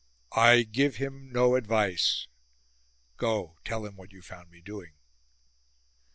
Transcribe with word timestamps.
I 0.33 0.63
give 0.63 0.95
him 0.95 1.31
no 1.31 1.53
advice. 1.53 2.25
Go, 3.17 3.57
tell 3.63 3.85
him 3.85 3.95
what 3.97 4.11
you 4.11 4.23
found 4.23 4.49
me 4.49 4.59
doing." 4.59 4.93